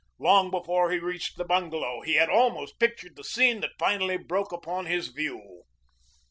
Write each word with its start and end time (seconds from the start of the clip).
Long 0.17 0.49
before 0.49 0.89
he 0.89 0.97
reached 0.97 1.37
the 1.37 1.43
bungalow, 1.45 2.01
he 2.01 2.15
had 2.15 2.27
almost 2.27 2.79
pictured 2.79 3.15
the 3.15 3.23
scene 3.23 3.61
that 3.61 3.77
finally 3.77 4.17
broke 4.17 4.51
upon 4.51 4.87
his 4.87 5.09
view. 5.09 5.61